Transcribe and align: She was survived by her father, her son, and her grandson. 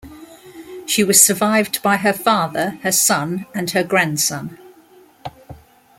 She 0.87 1.03
was 1.03 1.21
survived 1.21 1.79
by 1.83 1.97
her 1.97 2.11
father, 2.11 2.79
her 2.81 2.91
son, 2.91 3.45
and 3.53 3.69
her 3.69 3.83
grandson. 3.83 4.57